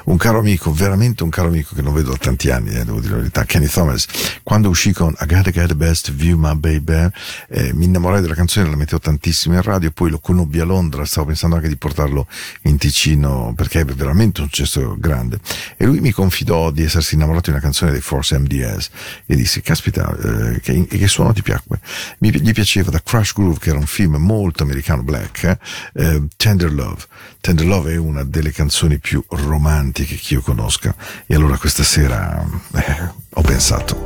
Un 0.05 0.17
caro 0.17 0.39
amico, 0.39 0.73
veramente 0.73 1.23
un 1.23 1.31
caro 1.31 1.49
amico 1.49 1.75
che 1.75 1.83
non 1.83 1.95
vedo 1.95 2.11
da 2.11 2.17
tanti 2.17 2.51
anni, 2.51 2.71
eh, 2.71 2.85
devo 2.85 3.01
dire 3.01 3.13
la 3.13 3.19
verità, 3.19 3.45
Kenny 3.45 3.67
Thomas, 3.67 4.07
quando 4.43 4.69
uscì 4.69 4.93
con 4.93 5.15
I 5.21 5.27
Gotta 5.27 5.51
Get 5.51 5.69
the 5.69 5.77
Best 5.77 6.13
View 6.13 6.39
My 6.39 6.55
Baby, 6.57 7.09
eh, 7.49 7.73
mi 7.73 7.85
innamorai 7.85 8.21
della 8.21 8.35
canzone, 8.35 8.69
la 8.69 8.77
mettevo 8.77 9.01
tantissimo 9.01 9.55
in 9.55 9.63
radio, 9.63 9.91
poi 9.91 10.11
lo 10.11 10.19
conobbi 10.19 10.61
a 10.61 10.65
Londra, 10.65 11.05
stavo 11.05 11.29
pensando 11.29 11.57
anche 11.57 11.69
di 11.69 11.77
portarlo 11.77 12.27
in 12.63 12.77
Ticino 12.77 13.53
perché 13.57 13.81
è 13.81 13.85
veramente 13.85 14.41
un 14.41 14.49
successo 14.49 14.97
grande. 14.99 15.39
E 15.77 15.87
lui 15.87 16.01
mi 16.01 16.11
confidò 16.13 16.71
di 16.71 16.83
essersi 16.83 17.15
innamorato 17.15 17.51
di 17.51 17.51
una 17.51 17.61
canzone 17.61 17.91
dei 17.91 18.01
Force 18.01 18.39
MDS 18.39 18.91
e 19.27 19.37
disse, 19.37 19.61
caspita, 19.75 20.17
eh, 20.17 20.61
che, 20.61 20.87
che 20.87 21.09
suono 21.09 21.33
ti 21.33 21.43
piacque? 21.43 21.81
Mi, 22.19 22.31
gli 22.31 22.53
piaceva 22.53 22.91
da 22.91 23.03
Crush 23.03 23.33
Groove, 23.35 23.59
che 23.59 23.71
era 23.71 23.79
un 23.79 23.87
film 23.87 24.15
molto 24.17 24.63
americano, 24.63 25.03
black, 25.03 25.43
eh, 25.43 25.59
eh, 25.95 26.23
Tender 26.37 26.73
Love. 26.73 27.03
Tender 27.41 27.67
Love 27.67 27.93
è 27.93 27.97
una 27.97 28.23
delle 28.23 28.53
canzoni 28.53 28.99
più 28.99 29.23
romantiche 29.29 30.15
che 30.15 30.35
io 30.35 30.41
conosca 30.41 30.95
e 31.27 31.35
allora 31.35 31.59
questa 31.59 31.83
sera 31.83 32.43
eh, 32.75 33.11
ho 33.31 33.43
pensato 33.43 34.03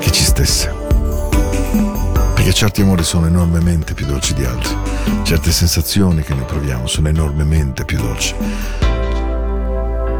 che 0.00 0.10
ci 0.10 0.24
stesse. 0.24 0.72
Perché 2.34 2.54
certi 2.54 2.80
amori 2.80 3.04
sono 3.04 3.26
enormemente 3.26 3.92
più 3.92 4.06
dolci 4.06 4.32
di 4.34 4.44
altri, 4.44 4.74
certe 5.22 5.52
sensazioni 5.52 6.22
che 6.22 6.34
noi 6.34 6.44
proviamo 6.44 6.86
sono 6.86 7.08
enormemente 7.08 7.84
più 7.84 7.98
dolci, 7.98 8.34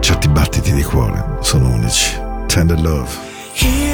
certi 0.00 0.28
battiti 0.28 0.72
di 0.72 0.82
cuore 0.82 1.38
sono 1.40 1.68
unici. 1.70 2.20
Tender 2.46 2.80
Love. 2.80 3.91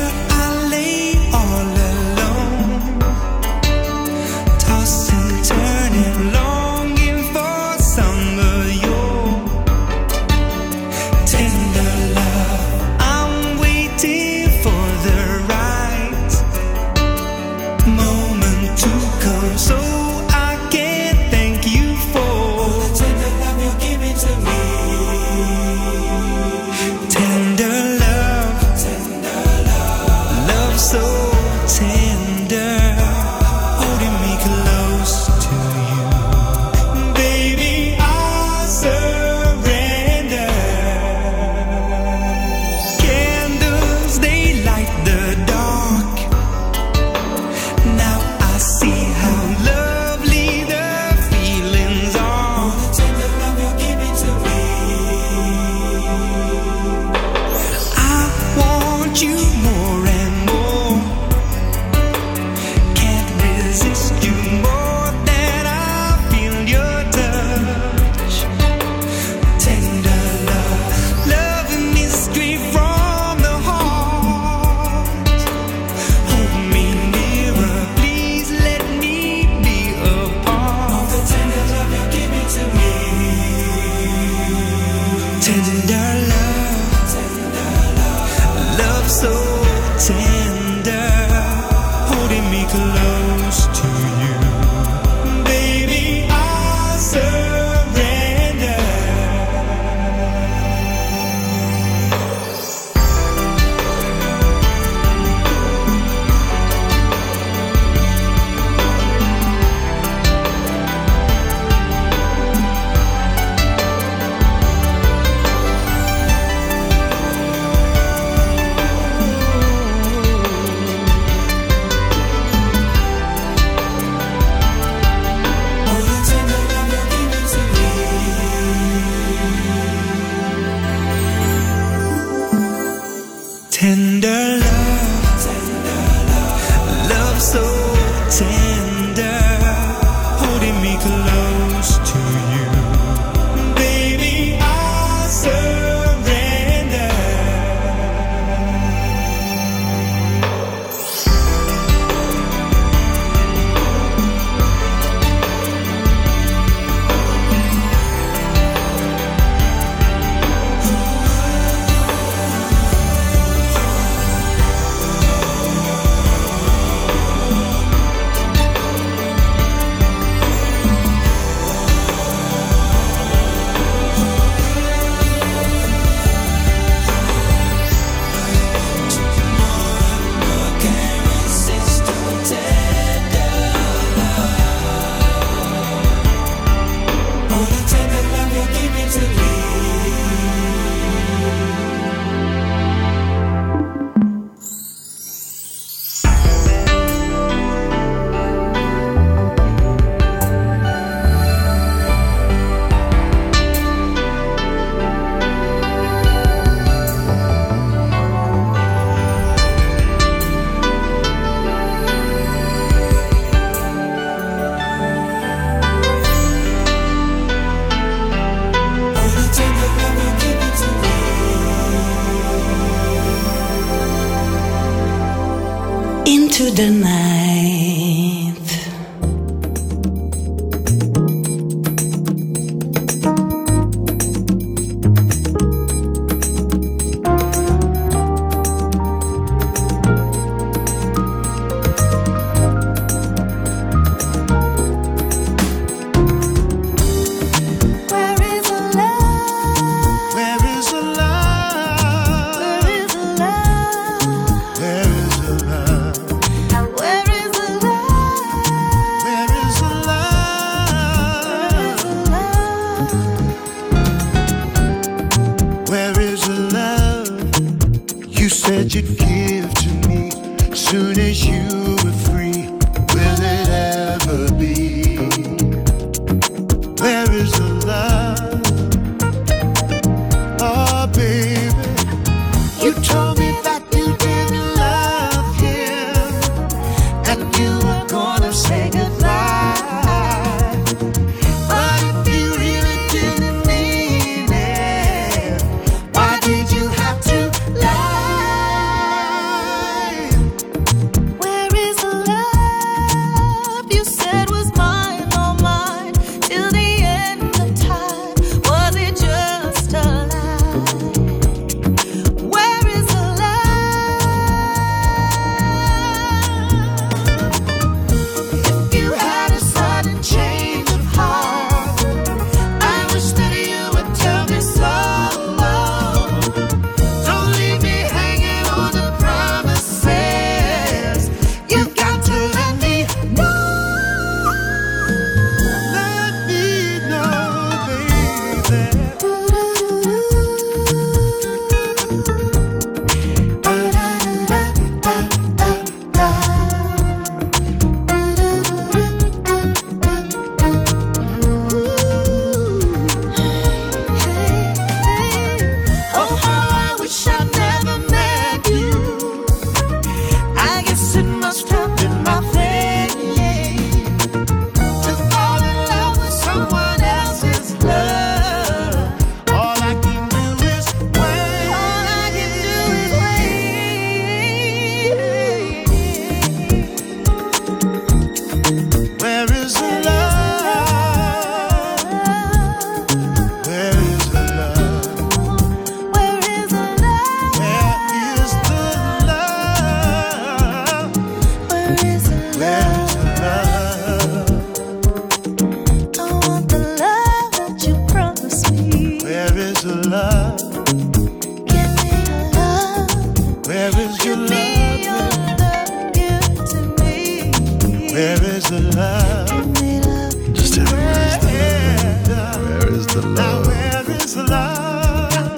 The 413.21 413.29
love? 413.29 413.67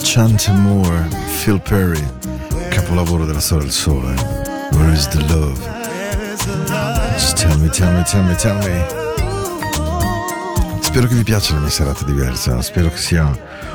Chante 0.03 0.51
Moore, 0.53 1.09
Phil 1.43 1.61
Perry, 1.61 2.03
capolavoro 2.71 3.25
della 3.25 3.41
storia 3.41 3.65
del 3.65 3.73
sole. 3.73 4.15
Where 4.73 4.93
is 4.93 5.09
the 5.09 5.23
love? 5.29 5.59
Just 7.17 7.37
tell 7.37 7.59
me, 7.59 7.69
tell 7.69 7.93
me, 7.93 8.03
tell 8.05 8.23
me, 8.23 8.35
tell 8.37 8.57
me. 8.59 8.87
Spero 10.81 11.07
che 11.07 11.15
vi 11.15 11.23
piaccia 11.23 11.55
la 11.55 11.61
mia 11.61 11.71
serata 11.71 12.05
diversa, 12.05 12.61
spero 12.63 12.89
che 12.89 12.97
sia 12.97 13.31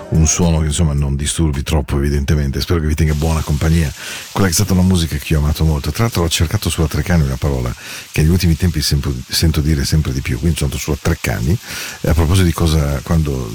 un 0.10 0.28
suono 0.28 0.60
che 0.60 0.68
insomma 0.68 0.94
non 0.94 1.16
disturbi 1.16 1.64
troppo 1.64 1.98
evidentemente, 1.98 2.62
spero 2.62 2.80
che 2.80 2.88
vi 2.88 2.96
tenga 2.96 3.14
buona 3.14 3.42
compagnia. 3.42 3.92
Quella 4.32 4.48
che 4.48 4.54
è 4.54 4.56
stata 4.56 4.74
una 4.74 4.82
musica 4.82 5.18
che 5.18 5.34
io 5.34 5.40
ho 5.40 5.44
amato 5.44 5.64
molto, 5.64 5.92
tra 5.92 6.04
l'altro 6.04 6.24
ho 6.24 6.30
cercato 6.30 6.70
sulla 6.70 6.88
Treccani 6.88 7.24
una 7.24 7.38
parola 7.38 7.74
che 8.12 8.22
negli 8.22 8.32
ultimi 8.32 8.56
tempi 8.56 8.82
sento, 8.82 9.14
sento 9.28 9.62
dire 9.62 9.84
sempre 9.86 10.14
di 10.14 10.22
più, 10.22 10.38
quindi 10.40 10.58
sono 10.58 10.70
andato 10.70 10.84
sulla 10.84 10.98
Treccani, 11.02 11.58
a 12.02 12.14
proposito 12.14 12.46
di 12.46 12.54
cosa 12.54 13.00
quando 13.04 13.52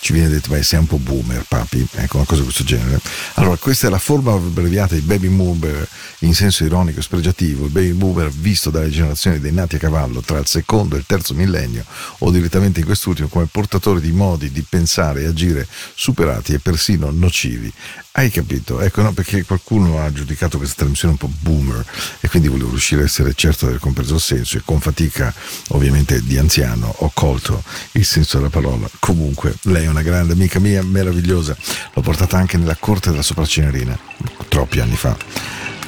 ci 0.00 0.12
viene 0.12 0.28
detto 0.28 0.50
beh 0.50 0.62
sei 0.62 0.78
un 0.78 0.86
po' 0.86 0.98
boomer 0.98 1.44
papi, 1.46 1.86
ecco 1.94 2.16
una 2.16 2.26
cosa 2.26 2.40
di 2.40 2.46
questo 2.46 2.64
genere. 2.64 3.00
Allora 3.34 3.56
questa 3.56 3.88
è 3.88 3.90
la 3.90 3.98
forma 3.98 4.32
abbreviata 4.32 4.94
di 4.94 5.00
baby 5.00 5.28
boomer 5.28 5.88
in 6.20 6.34
senso 6.34 6.64
ironico 6.64 7.00
e 7.00 7.02
spregiativo, 7.02 7.66
il 7.66 7.70
baby 7.70 7.92
boomer 7.92 8.30
visto 8.30 8.70
dalle 8.70 8.90
generazioni 8.90 9.40
dei 9.40 9.52
nati 9.52 9.76
a 9.76 9.78
cavallo 9.78 10.20
tra 10.20 10.38
il 10.38 10.46
secondo 10.46 10.94
e 10.94 10.98
il 10.98 11.04
terzo 11.06 11.34
millennio 11.34 11.84
o 12.18 12.30
direttamente 12.30 12.80
in 12.80 12.86
quest'ultimo 12.86 13.28
come 13.28 13.46
portatori 13.50 14.00
di 14.00 14.12
modi 14.12 14.50
di 14.50 14.64
pensare 14.68 15.22
e 15.22 15.26
agire 15.26 15.66
superati 16.00 16.52
e 16.52 16.60
persino 16.60 17.10
nocivi. 17.10 17.72
Hai 18.12 18.30
capito? 18.30 18.80
Ecco, 18.80 19.02
no, 19.02 19.12
perché 19.12 19.44
qualcuno 19.44 20.00
ha 20.00 20.12
giudicato 20.12 20.56
questa 20.56 20.76
trasmissione 20.76 21.14
un 21.14 21.18
po' 21.18 21.30
boomer 21.40 21.84
e 22.20 22.28
quindi 22.28 22.46
volevo 22.46 22.70
riuscire 22.70 23.02
a 23.02 23.04
essere 23.04 23.34
certo 23.34 23.64
di 23.64 23.70
aver 23.72 23.80
compreso 23.80 24.14
il 24.14 24.20
senso 24.20 24.58
e 24.58 24.62
con 24.64 24.80
fatica, 24.80 25.34
ovviamente 25.70 26.22
di 26.22 26.38
anziano, 26.38 26.94
ho 26.98 27.10
colto 27.12 27.64
il 27.92 28.04
senso 28.04 28.36
della 28.36 28.48
parola. 28.48 28.88
Comunque, 29.00 29.56
lei 29.62 29.86
è 29.86 29.88
una 29.88 30.02
grande 30.02 30.34
amica 30.34 30.60
mia, 30.60 30.84
meravigliosa. 30.84 31.56
L'ho 31.92 32.00
portata 32.00 32.36
anche 32.36 32.56
nella 32.58 32.76
corte 32.76 33.10
della 33.10 33.22
Sopracinerina, 33.22 33.98
troppi 34.46 34.78
anni 34.78 34.96
fa. 34.96 35.16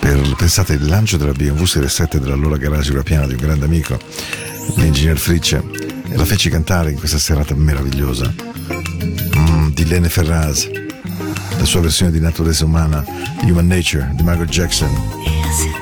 Per, 0.00 0.34
pensate, 0.34 0.72
il 0.72 0.86
lancio 0.86 1.18
della 1.18 1.32
BMW 1.32 1.64
Serie 1.66 1.88
7 1.88 2.18
dell'allora 2.18 2.56
garage 2.56 3.00
Piana 3.04 3.28
di 3.28 3.34
un 3.34 3.40
grande 3.40 3.64
amico, 3.64 3.96
l'ingegner 4.76 5.18
Fricce, 5.18 5.62
e 6.08 6.16
la 6.16 6.24
feci 6.24 6.50
cantare 6.50 6.90
in 6.90 6.98
questa 6.98 7.18
serata 7.18 7.54
meravigliosa 7.54 8.32
mm, 9.36 9.68
di 9.70 9.86
Lene 9.86 10.08
Ferraz, 10.08 10.68
la 11.58 11.64
sua 11.64 11.80
versione 11.80 12.10
di 12.10 12.20
Naturaleza 12.20 12.64
Umana, 12.64 13.04
Human 13.42 13.66
Nature, 13.66 14.10
di 14.14 14.22
Michael 14.22 14.48
Jackson. 14.48 15.79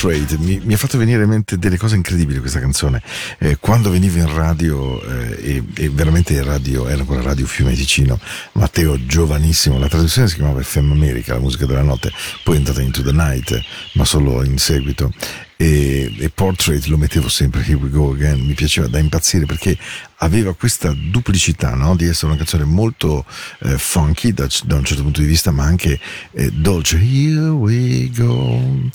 Portrait. 0.00 0.38
Mi, 0.38 0.58
mi 0.64 0.72
ha 0.72 0.76
fatto 0.78 0.96
venire 0.96 1.22
in 1.24 1.28
mente 1.28 1.58
delle 1.58 1.76
cose 1.76 1.94
incredibili 1.94 2.38
questa 2.38 2.58
canzone. 2.58 3.02
Eh, 3.38 3.58
quando 3.60 3.90
venivo 3.90 4.16
in 4.16 4.34
radio, 4.34 5.02
eh, 5.02 5.56
e, 5.56 5.62
e 5.74 5.90
veramente 5.90 6.42
radio, 6.42 6.88
era 6.88 7.00
ancora 7.00 7.20
Radio 7.20 7.46
Fiume 7.46 7.74
Ticino, 7.74 8.18
Matteo 8.52 9.04
giovanissimo, 9.04 9.78
la 9.78 9.88
traduzione 9.88 10.28
si 10.28 10.36
chiamava 10.36 10.62
FM 10.62 10.92
America, 10.92 11.34
la 11.34 11.40
musica 11.40 11.66
della 11.66 11.82
notte, 11.82 12.10
poi 12.42 12.54
è 12.54 12.58
entrata 12.58 12.80
Into 12.80 13.02
the 13.02 13.12
Night, 13.12 13.60
ma 13.94 14.06
solo 14.06 14.42
in 14.42 14.56
seguito. 14.56 15.12
E, 15.56 16.14
e 16.18 16.30
Portrait 16.30 16.82
lo 16.86 16.96
mettevo 16.96 17.28
sempre, 17.28 17.60
Here 17.60 17.74
we 17.74 17.90
go 17.90 18.12
again, 18.12 18.40
mi 18.40 18.54
piaceva 18.54 18.86
da 18.86 18.98
impazzire 18.98 19.44
perché 19.44 19.76
aveva 20.22 20.54
questa 20.54 20.94
duplicità 20.96 21.74
no? 21.74 21.94
di 21.94 22.06
essere 22.06 22.28
una 22.28 22.36
canzone 22.36 22.64
molto 22.64 23.26
eh, 23.64 23.76
funky 23.76 24.32
da, 24.32 24.48
da 24.64 24.76
un 24.76 24.84
certo 24.84 25.02
punto 25.02 25.20
di 25.20 25.26
vista, 25.26 25.50
ma 25.50 25.64
anche 25.64 26.00
eh, 26.32 26.50
dolce. 26.50 26.96
Here 26.96 27.50
we 27.50 28.10
go. 28.14 28.88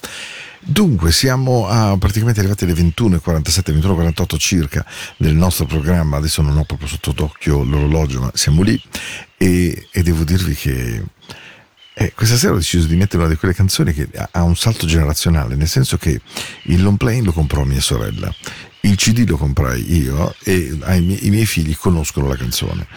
Dunque, 0.67 1.11
siamo 1.11 1.67
a, 1.67 1.95
praticamente 1.97 2.39
arrivati 2.39 2.63
alle 2.63 2.73
21.47, 2.73 3.71
21.48 3.71 4.37
circa 4.39 4.83
del 5.15 5.35
nostro 5.35 5.65
programma. 5.65 6.17
Adesso 6.17 6.41
non 6.41 6.57
ho 6.57 6.63
proprio 6.63 6.87
sotto 6.87 7.11
d'occhio 7.11 7.63
l'orologio, 7.63 8.21
ma 8.21 8.31
siamo 8.33 8.63
lì. 8.63 8.81
E, 9.37 9.87
e 9.91 10.01
devo 10.01 10.23
dirvi 10.23 10.55
che 10.55 11.03
eh, 11.93 12.13
questa 12.15 12.35
sera 12.35 12.53
ho 12.53 12.57
deciso 12.57 12.87
di 12.87 12.95
mettere 12.95 13.21
una 13.21 13.31
di 13.31 13.37
quelle 13.37 13.53
canzoni 13.53 13.93
che 13.93 14.09
ha- 14.31 14.41
un 14.41 14.55
salto 14.55 14.87
generazionale, 14.87 15.55
nel 15.55 15.67
senso 15.67 15.97
che 15.97 16.19
il 16.63 16.81
long 16.81 16.97
play 16.97 17.21
lo 17.21 17.31
comprò 17.31 17.63
mia 17.63 17.79
sorella, 17.79 18.33
il 18.81 18.95
CD 18.95 19.27
lo 19.29 19.37
comprai 19.37 19.95
io 19.95 20.33
e 20.43 20.77
i 20.89 21.29
miei 21.29 21.45
figli 21.45 21.75
conoscono 21.77 22.27
la 22.27 22.35
canzone. 22.35 22.87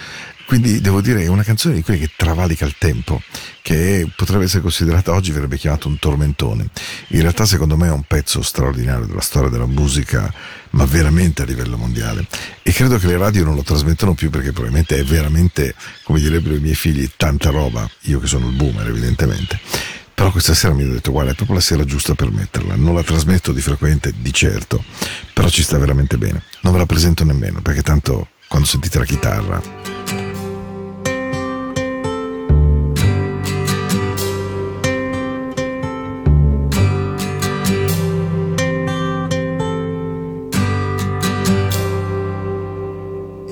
Quindi 0.49 0.81
devo 0.81 1.03
dire 1.03 1.25
è 1.25 1.27
una 1.27 1.43
canzone 1.43 1.75
di 1.75 1.83
quelle 1.83 2.01
che 2.01 2.13
travalica 2.17 2.65
il 2.65 2.77
tempo, 2.79 3.21
che 3.61 4.11
potrebbe 4.17 4.45
essere 4.45 4.63
considerata 4.63 5.13
oggi, 5.13 5.31
verrebbe 5.31 5.59
chiamato 5.59 5.89
un 5.89 5.99
tormentone. 5.99 6.71
In 7.09 7.21
realtà 7.21 7.45
secondo 7.45 7.77
me 7.77 7.89
è 7.89 7.91
un 7.91 8.05
pezzo 8.05 8.41
straordinario 8.41 9.05
della 9.05 9.21
storia 9.21 9.51
della 9.51 9.67
musica, 9.67 10.33
ma 10.71 10.87
veramente 10.87 11.43
a 11.43 11.45
livello 11.45 11.77
mondiale. 11.77 12.25
E 12.63 12.73
credo 12.73 12.97
che 12.97 13.09
le 13.09 13.19
radio 13.19 13.45
non 13.45 13.57
lo 13.57 13.63
trasmettono 13.63 14.15
più 14.15 14.31
perché 14.31 14.53
probabilmente 14.53 14.97
è 14.97 15.05
veramente, 15.05 15.75
come 16.03 16.19
direbbero 16.19 16.55
i 16.55 16.61
miei 16.61 16.75
figli, 16.75 17.11
tanta 17.15 17.51
roba, 17.51 17.87
io 18.05 18.19
che 18.19 18.27
sono 18.27 18.49
il 18.49 18.55
boomer 18.55 18.89
evidentemente. 18.89 19.61
Però 20.15 20.31
questa 20.31 20.55
sera 20.55 20.73
mi 20.73 20.83
ho 20.83 20.91
detto, 20.91 21.13
guarda, 21.13 21.33
è 21.33 21.35
proprio 21.35 21.57
la 21.57 21.63
sera 21.63 21.85
giusta 21.85 22.15
per 22.15 22.31
metterla. 22.31 22.75
Non 22.75 22.95
la 22.95 23.03
trasmetto 23.03 23.53
di 23.53 23.61
frequente, 23.61 24.15
di 24.19 24.33
certo, 24.33 24.83
però 25.35 25.51
ci 25.51 25.63
sta 25.63 25.77
veramente 25.77 26.17
bene. 26.17 26.43
Non 26.63 26.73
ve 26.73 26.79
la 26.79 26.87
presento 26.87 27.23
nemmeno, 27.23 27.61
perché 27.61 27.83
tanto 27.83 28.29
quando 28.49 28.67
sentite 28.67 28.99
la 28.99 29.05
chitarra 29.05 29.99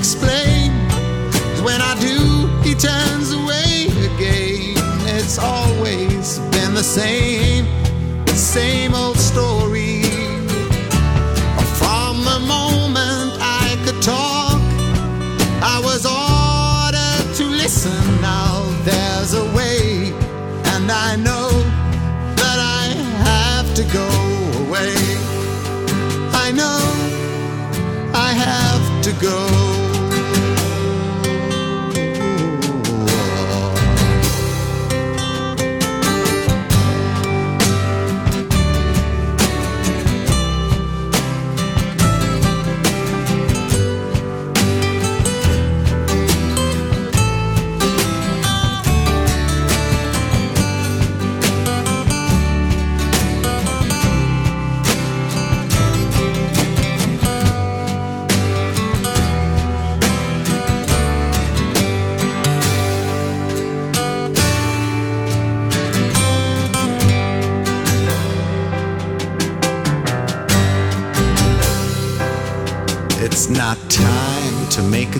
Explain? 0.00 0.72
When 1.62 1.82
I 1.82 1.94
do, 2.00 2.46
he 2.66 2.74
turns 2.74 3.34
away 3.34 3.88
again. 4.08 4.72
It's 5.14 5.38
always 5.38 6.38
been 6.54 6.72
the 6.72 6.82
same, 6.82 7.66
the 8.24 8.34
same 8.34 8.94
old 8.94 9.19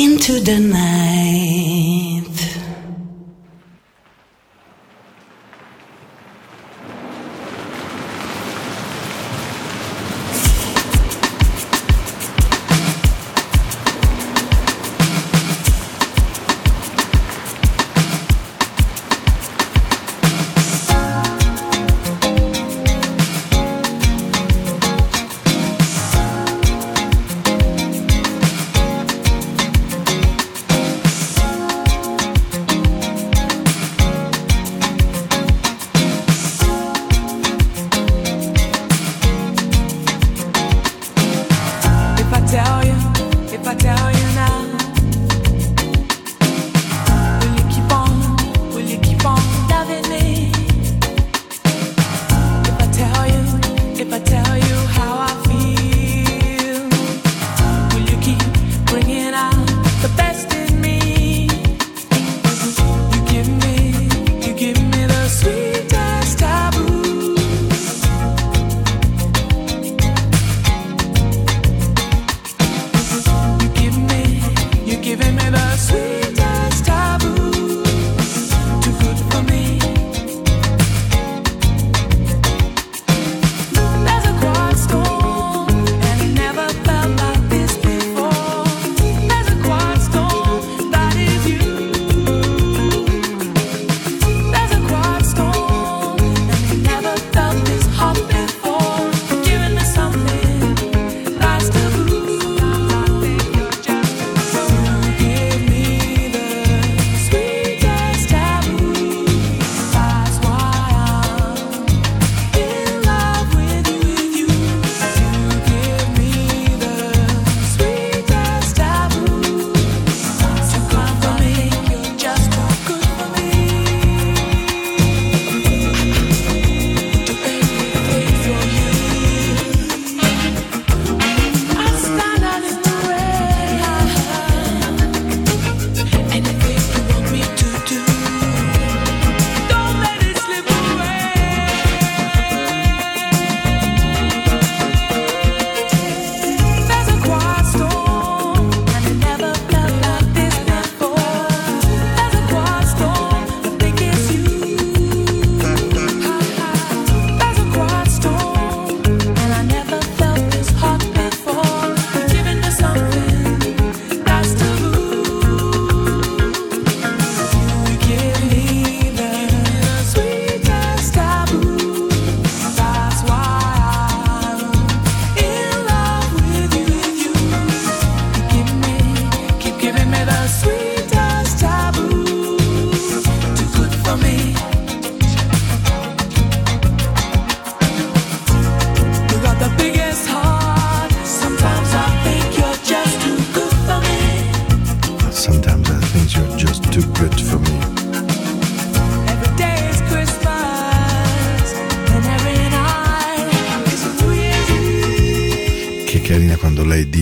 Into 0.00 0.40
the 0.40 0.58
night. 0.58 1.79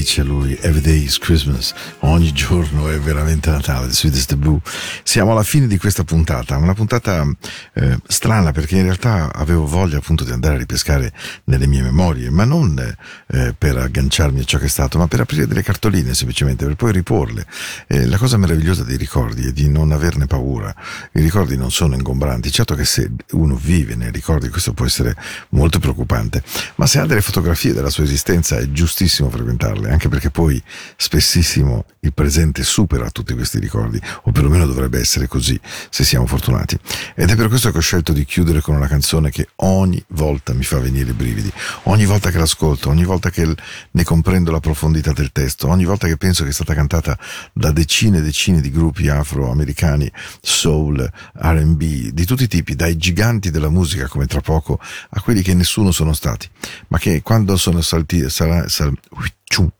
Quando 0.09 0.17
lei 0.17 0.17
dice 0.17 0.21
a 0.21 0.25
lui 0.25 0.59
Every 0.63 0.81
day 0.81 1.05
is 1.05 1.19
Christmas, 1.19 1.75
ogni 2.09 2.33
giorno 2.33 2.89
è 2.89 2.99
veramente 2.99 3.51
Natale, 3.51 3.91
Sweetest 3.91 4.31
Taboo. 4.31 4.61
Siamo 5.03 5.33
alla 5.33 5.43
fine 5.43 5.67
di 5.67 5.79
questa 5.79 6.05
puntata, 6.05 6.57
una 6.57 6.75
puntata 6.75 7.27
eh, 7.75 7.99
strana 8.07 8.53
perché 8.53 8.77
in 8.77 8.83
realtà 8.85 9.33
avevo 9.33 9.67
voglia 9.67 9.99
appunto 9.99 10.25
di 10.25 10.33
andare 10.33 10.55
a 10.55 10.59
ripescare 10.59 11.13
nelle 11.45 11.67
mie 11.67 11.83
memorie, 11.83 12.31
ma 12.31 12.45
non 12.45 12.79
eh, 12.79 13.55
per 13.57 13.77
agganciarmi 13.77 14.41
a 14.41 14.45
ciò 14.45 14.59
che 14.59 14.67
è 14.67 14.69
stato, 14.69 14.99
ma 14.99 15.07
per 15.07 15.21
aprire 15.21 15.47
delle 15.47 15.63
cartoline 15.63 16.15
semplicemente, 16.15 16.65
per 16.65 16.77
poi 16.77 16.93
riporle. 16.93 17.47
Eh, 17.87 18.07
la 18.07 18.17
cosa 18.17 18.37
meravigliosa 18.37 18.85
dei 18.85 18.97
ricordi 18.97 19.47
è 19.47 19.53
di 19.53 19.69
non 19.69 19.93
averne 19.93 20.27
paura. 20.27 20.75
I 21.13 21.21
ricordi 21.21 21.57
non 21.57 21.71
sono 21.71 21.95
ingombranti, 21.95 22.51
certo 22.51 22.75
che 22.75 22.85
se 22.85 23.11
uno 23.33 23.55
vive 23.55 23.95
nei 23.95 24.11
ricordi 24.11 24.49
questo 24.49 24.73
può 24.73 24.87
essere 24.87 25.17
molto 25.51 25.79
preoccupante, 25.79 26.43
ma 26.77 26.87
se 26.87 26.99
ha 27.01 27.07
delle 27.07 27.23
fotografie 27.23 27.73
della 27.73 27.91
sua 27.91 28.05
esistenza 28.05 28.57
è 28.57 28.71
giustissimo 28.71 29.31
frequentarle, 29.31 29.91
anche 29.91 30.09
perché 30.09 30.31
poi 30.31 30.63
spessissimo 30.97 31.85
il 32.01 32.13
presente 32.13 32.63
supera 32.63 33.11
tutti 33.11 33.35
questi 33.35 33.59
ricordi, 33.59 34.01
o 34.23 34.33
perlomeno 34.33 34.67
dovrebbe 34.67 34.99
essere 34.99 35.27
così, 35.27 35.59
se 35.91 36.05
siamo 36.05 36.27
fortunati. 36.27 36.79
Ed 37.15 37.31
è 37.31 37.37
per 37.37 37.49
questo 37.49 37.71
che 37.71 37.79
ho 37.79 37.83
scelto 37.83 38.13
di 38.13 38.25
chiudere 38.25 38.61
con 38.61 38.77
una 38.77 38.87
canzone 38.87 39.31
che 39.31 39.49
ogni 39.57 40.03
volta 40.09 40.53
mi 40.53 40.65
fa 40.65 40.79
venire 40.79 41.11
i 41.11 41.15
brividi, 41.15 41.53
ogni 41.85 42.05
volta 42.05 42.31
che 42.31 42.39
l'ascolto, 42.39 42.89
ogni 42.89 43.05
volta 43.05 43.31
che 43.31 43.55
ne 43.91 44.05
comprendo 44.05 44.51
la 44.51 44.61
profondità 44.61 45.13
del 45.13 45.33
testo, 45.33 45.69
ogni 45.69 45.85
volta 45.85 46.07
che 46.07 46.17
penso 46.17 46.45
che 46.45 46.51
è 46.51 46.53
stata 46.53 46.75
cantata 46.75 47.19
da 47.53 47.71
decine 47.73 48.19
e 48.19 48.23
decine 48.23 48.61
di 48.61 48.71
gruppi 48.71 49.09
afroamericani, 49.09 50.11
soul, 50.41 51.11
RB, 51.35 51.79
di 51.79 52.25
tutti 52.25 52.45
i 52.45 52.49
tipi, 52.49 52.75
dai 52.75 52.97
giganti 52.97 53.51
della 53.51 53.71
musica 53.71 54.07
come 54.09 54.27
tra 54.27 54.41
poco 54.41 54.79
a 55.11 55.21
quelli 55.21 55.43
che 55.43 55.55
nessuno 55.55 55.91
sono 55.91 56.13
stati, 56.13 56.49
ma 56.89 56.99
che 56.99 57.23
quando 57.23 57.57
sono 57.57 57.81
salti, 57.81 58.29
sal, 58.31 58.69
sal, 58.69 58.93
ui, 59.11 59.33
cium, 59.45 59.71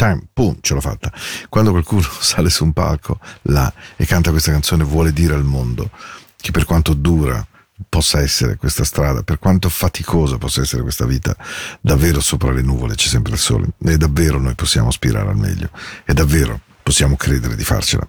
time, 0.00 0.22
boom, 0.32 0.56
ce 0.62 0.72
l'ho 0.72 0.80
fatta. 0.80 1.12
Quando 1.50 1.72
qualcuno 1.72 2.02
sale 2.20 2.48
su 2.48 2.64
un 2.64 2.72
palco 2.72 3.20
là 3.42 3.70
e 3.96 4.06
canta 4.06 4.30
questa 4.30 4.50
canzone 4.50 4.82
vuole 4.82 5.12
dire 5.12 5.34
al 5.34 5.44
mondo 5.44 5.90
che 6.36 6.52
per 6.52 6.64
quanto 6.64 6.94
dura 6.94 7.46
possa 7.86 8.20
essere 8.20 8.56
questa 8.56 8.84
strada, 8.84 9.22
per 9.22 9.38
quanto 9.38 9.68
faticosa 9.68 10.38
possa 10.38 10.62
essere 10.62 10.82
questa 10.82 11.04
vita, 11.04 11.36
davvero 11.80 12.20
sopra 12.20 12.50
le 12.50 12.62
nuvole 12.62 12.94
c'è 12.94 13.08
sempre 13.08 13.32
il 13.32 13.38
sole 13.38 13.68
e 13.84 13.96
davvero 13.98 14.38
noi 14.38 14.54
possiamo 14.54 14.88
aspirare 14.88 15.28
al 15.28 15.36
meglio 15.36 15.70
e 16.04 16.14
davvero 16.14 16.60
possiamo 16.82 17.16
credere 17.16 17.54
di 17.54 17.64
farcela. 17.64 18.06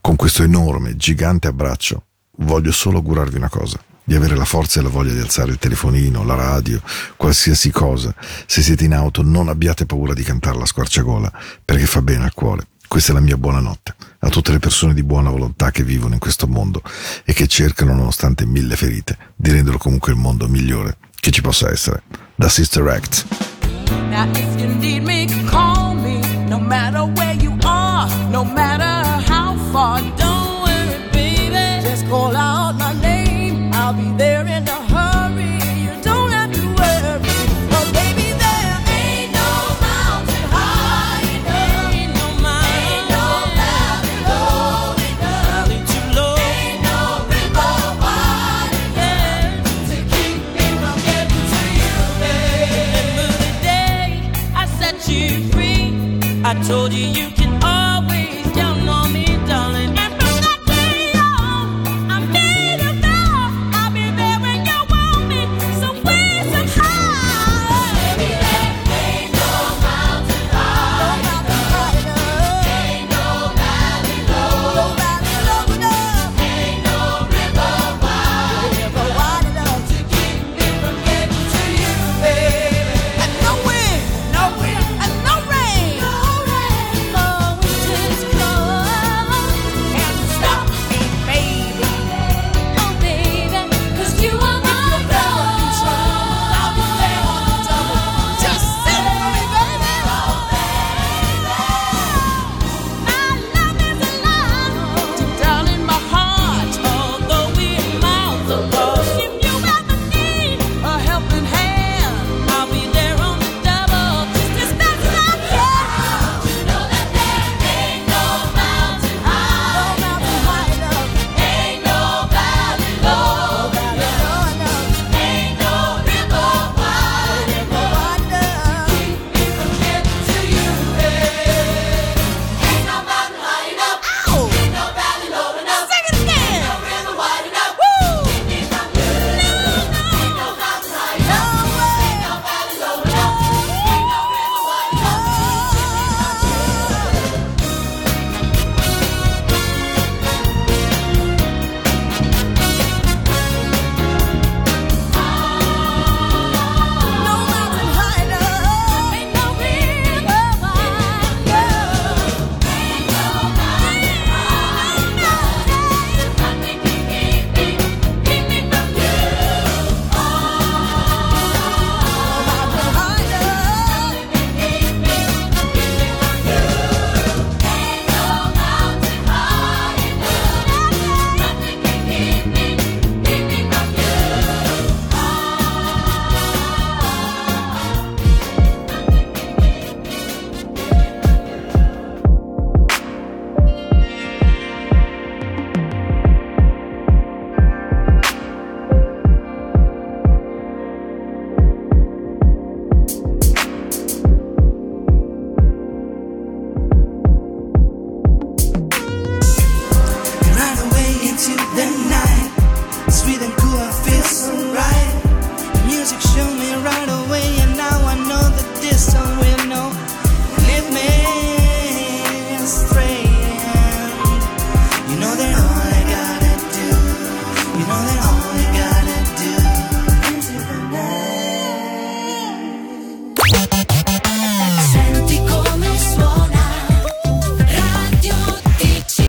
Con 0.00 0.16
questo 0.16 0.42
enorme, 0.42 0.96
gigante 0.96 1.48
abbraccio 1.48 2.04
voglio 2.38 2.72
solo 2.72 2.98
augurarvi 2.98 3.36
una 3.36 3.50
cosa 3.50 3.78
di 4.06 4.14
avere 4.14 4.36
la 4.36 4.44
forza 4.44 4.78
e 4.78 4.84
la 4.84 4.88
voglia 4.88 5.12
di 5.12 5.18
alzare 5.18 5.50
il 5.50 5.58
telefonino, 5.58 6.24
la 6.24 6.36
radio, 6.36 6.80
qualsiasi 7.16 7.72
cosa. 7.72 8.14
Se 8.46 8.62
siete 8.62 8.84
in 8.84 8.94
auto 8.94 9.22
non 9.22 9.48
abbiate 9.48 9.84
paura 9.84 10.14
di 10.14 10.22
cantare 10.22 10.56
la 10.56 10.64
squarciagola, 10.64 11.32
perché 11.64 11.86
fa 11.86 12.02
bene 12.02 12.22
al 12.22 12.32
cuore. 12.32 12.68
Questa 12.86 13.10
è 13.10 13.14
la 13.14 13.20
mia 13.20 13.36
buonanotte 13.36 13.94
a 14.20 14.28
tutte 14.28 14.52
le 14.52 14.60
persone 14.60 14.94
di 14.94 15.02
buona 15.02 15.28
volontà 15.28 15.72
che 15.72 15.82
vivono 15.82 16.14
in 16.14 16.20
questo 16.20 16.46
mondo 16.46 16.82
e 17.24 17.32
che 17.32 17.48
cercano, 17.48 17.94
nonostante 17.94 18.46
mille 18.46 18.76
ferite, 18.76 19.18
di 19.34 19.50
renderlo 19.50 19.78
comunque 19.78 20.12
il 20.12 20.18
mondo 20.18 20.46
migliore 20.46 20.98
che 21.18 21.32
ci 21.32 21.40
possa 21.40 21.68
essere. 21.68 22.04
Da 22.36 22.48
Sister 22.48 22.86
Act. 22.86 23.26
Now 24.08 24.30
call 32.08 32.36
out. 32.36 32.65
be 33.96 34.12
there. 34.12 34.35